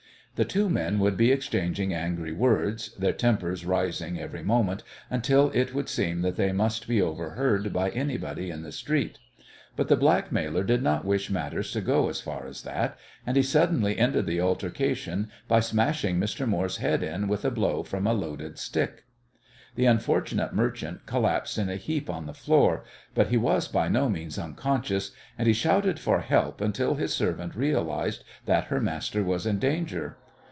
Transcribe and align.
The 0.35 0.45
two 0.45 0.69
men 0.69 0.97
would 0.97 1.17
be 1.17 1.31
exchanging 1.31 1.93
angry 1.93 2.31
words, 2.33 2.95
their 2.95 3.13
tempers 3.13 3.63
rising 3.63 4.19
every 4.19 4.41
moment 4.41 4.81
until 5.07 5.51
it 5.53 5.75
would 5.75 5.87
seem 5.87 6.21
that 6.23 6.35
they 6.35 6.51
must 6.51 6.87
be 6.87 6.99
overheard 6.99 7.71
by 7.71 7.91
anybody 7.91 8.49
in 8.49 8.63
the 8.63 8.71
street. 8.71 9.19
But 9.75 9.87
the 9.87 9.97
blackmailer 9.97 10.63
did 10.63 10.81
not 10.81 11.05
wish 11.05 11.29
matters 11.29 11.71
to 11.73 11.81
go 11.81 12.09
as 12.09 12.21
far 12.21 12.47
as 12.47 12.63
that, 12.63 12.97
and 13.23 13.37
he 13.37 13.43
suddenly 13.43 13.99
ended 13.99 14.25
the 14.25 14.41
altercation 14.41 15.29
by 15.47 15.59
smashing 15.59 16.17
Mr. 16.19 16.47
Moore's 16.47 16.77
head 16.77 17.03
in 17.03 17.27
with 17.27 17.45
a 17.45 17.51
blow 17.51 17.83
from 17.83 18.07
a 18.07 18.13
loaded 18.13 18.57
stick. 18.57 19.03
The 19.75 19.85
unfortunate 19.85 20.53
merchant 20.53 21.05
collapsed 21.05 21.59
in 21.59 21.69
a 21.69 21.75
heap 21.75 22.09
on 22.09 22.25
the 22.25 22.33
floor, 22.33 22.83
but 23.13 23.27
he 23.27 23.37
was 23.37 23.67
by 23.67 23.89
no 23.89 24.09
means 24.09 24.39
unconscious, 24.39 25.11
and 25.37 25.47
he 25.47 25.53
shouted 25.53 25.99
for 25.99 26.21
help 26.21 26.61
until 26.61 26.95
his 26.95 27.13
servant 27.13 27.55
realized 27.55 28.23
that 28.47 28.65
her 28.65 28.81
master 28.81 29.23
was 29.23 29.45
in 29.45 29.59
danger. 29.59 30.17